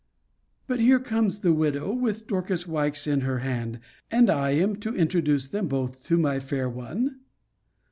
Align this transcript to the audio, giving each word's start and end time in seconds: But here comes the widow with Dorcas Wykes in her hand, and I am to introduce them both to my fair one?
But 0.65 0.79
here 0.79 0.99
comes 0.99 1.41
the 1.41 1.53
widow 1.53 1.93
with 1.93 2.25
Dorcas 2.25 2.65
Wykes 2.67 3.05
in 3.05 3.21
her 3.21 3.37
hand, 3.45 3.79
and 4.09 4.31
I 4.31 4.49
am 4.49 4.77
to 4.77 4.95
introduce 4.95 5.47
them 5.49 5.67
both 5.67 6.03
to 6.07 6.17
my 6.17 6.39
fair 6.39 6.67
one? 6.67 7.19